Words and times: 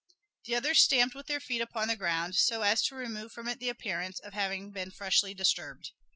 The 0.45 0.55
others 0.55 0.79
stamped 0.81 1.13
with 1.13 1.27
their 1.27 1.39
feet 1.39 1.61
upon 1.61 1.87
the 1.87 1.95
ground, 1.95 2.33
so 2.35 2.63
as 2.63 2.81
to 2.87 2.95
remove 2.95 3.31
from 3.33 3.47
it 3.47 3.59
the 3.59 3.69
appearance 3.69 4.19
of 4.19 4.33
having 4.33 4.71
been 4.71 4.89
freshly 4.89 5.35
disturbed. 5.35 5.91